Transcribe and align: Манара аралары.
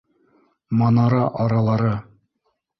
Манара 0.79 1.23
аралары. 1.43 1.95